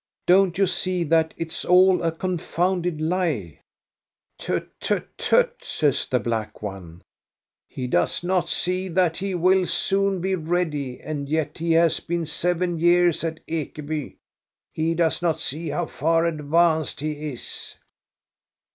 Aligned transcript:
Don't 0.25 0.57
you 0.57 0.65
see 0.65 1.03
that 1.03 1.31
it 1.37 1.51
's 1.51 1.63
all 1.63 2.01
a 2.01 2.11
confounded 2.11 2.99
lie? 2.99 3.59
""Tut, 4.39 4.67
tut, 4.79 5.09
tut," 5.15 5.57
says 5.63 6.07
the 6.07 6.19
black 6.19 6.63
one;" 6.63 7.03
he 7.67 7.85
does 7.85 8.23
not 8.23 8.49
see 8.49 8.87
that 8.87 9.17
he 9.17 9.35
will 9.35 9.67
soon 9.67 10.19
be 10.19 10.33
ready, 10.33 10.99
and 10.99 11.29
yet 11.29 11.59
he 11.59 11.73
has 11.73 11.99
been 11.99 12.25
seven 12.25 12.79
years 12.79 13.23
at 13.23 13.45
Ekeby. 13.45 14.15
He 14.71 14.95
does 14.95 15.21
not 15.21 15.39
see 15.39 15.69
how 15.69 15.85
far 15.85 16.25
advanced 16.25 16.99
he 16.99 17.29
is. 17.33 17.75